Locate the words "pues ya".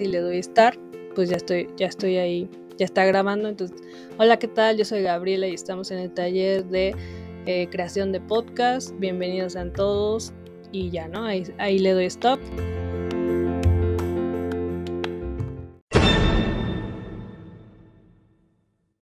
1.14-1.36